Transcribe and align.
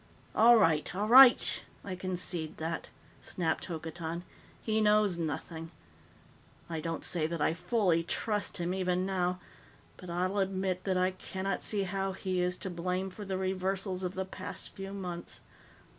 "All 0.33 0.57
right, 0.57 0.95
all 0.95 1.07
right! 1.07 1.63
I 1.85 1.95
concede 1.95 2.57
that," 2.57 2.87
snapped 3.21 3.65
Hokotan. 3.65 4.23
"He 4.59 4.81
knows 4.81 5.19
nothing. 5.19 5.69
I 6.67 6.79
don't 6.79 7.05
say 7.05 7.27
that 7.27 7.39
I 7.39 7.53
fully 7.53 8.01
trust 8.01 8.57
him, 8.57 8.73
even 8.73 9.05
now, 9.05 9.39
but 9.97 10.09
I'll 10.09 10.39
admit 10.39 10.85
that 10.85 10.97
I 10.97 11.11
cannot 11.11 11.61
see 11.61 11.83
how 11.83 12.13
he 12.13 12.41
is 12.41 12.57
to 12.65 12.69
blame 12.71 13.11
for 13.11 13.25
the 13.25 13.37
reversals 13.37 14.01
of 14.01 14.15
the 14.15 14.25
past 14.25 14.73
few 14.73 14.91
months. 14.91 15.41